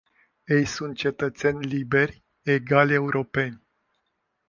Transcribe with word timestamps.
Ei 0.45 0.65
sunt 0.65 0.95
cetățeni 0.97 1.65
liberi, 1.65 2.23
egali 2.41 2.93
europeni. 2.93 3.61